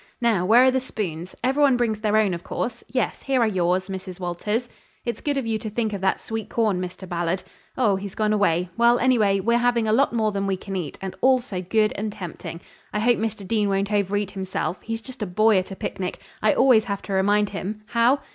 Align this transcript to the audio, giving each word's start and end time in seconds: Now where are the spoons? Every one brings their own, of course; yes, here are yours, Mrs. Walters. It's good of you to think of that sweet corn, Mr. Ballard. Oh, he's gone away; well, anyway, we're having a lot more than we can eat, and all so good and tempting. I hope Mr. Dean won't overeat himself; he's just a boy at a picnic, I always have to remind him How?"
Now 0.19 0.47
where 0.47 0.63
are 0.65 0.71
the 0.71 0.79
spoons? 0.79 1.35
Every 1.43 1.61
one 1.61 1.77
brings 1.77 1.99
their 1.99 2.17
own, 2.17 2.33
of 2.33 2.43
course; 2.43 2.83
yes, 2.87 3.21
here 3.21 3.39
are 3.39 3.45
yours, 3.47 3.87
Mrs. 3.87 4.19
Walters. 4.19 4.67
It's 5.05 5.21
good 5.21 5.37
of 5.37 5.45
you 5.45 5.59
to 5.59 5.69
think 5.69 5.93
of 5.93 6.01
that 6.01 6.19
sweet 6.19 6.49
corn, 6.49 6.81
Mr. 6.81 7.07
Ballard. 7.07 7.43
Oh, 7.77 7.97
he's 7.97 8.15
gone 8.15 8.33
away; 8.33 8.69
well, 8.75 8.97
anyway, 8.97 9.39
we're 9.39 9.59
having 9.59 9.87
a 9.87 9.93
lot 9.93 10.11
more 10.11 10.31
than 10.31 10.47
we 10.47 10.57
can 10.57 10.75
eat, 10.75 10.97
and 11.03 11.15
all 11.21 11.39
so 11.39 11.61
good 11.61 11.93
and 11.95 12.11
tempting. 12.11 12.61
I 12.91 12.99
hope 12.99 13.19
Mr. 13.19 13.47
Dean 13.47 13.69
won't 13.69 13.91
overeat 13.93 14.31
himself; 14.31 14.81
he's 14.81 15.01
just 15.01 15.21
a 15.21 15.27
boy 15.27 15.59
at 15.59 15.69
a 15.69 15.75
picnic, 15.75 16.19
I 16.41 16.55
always 16.55 16.85
have 16.85 17.03
to 17.03 17.13
remind 17.13 17.49
him 17.51 17.83
How?" 17.85 18.21